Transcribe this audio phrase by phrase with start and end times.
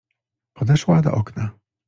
[0.53, 1.51] Podeszła do okna.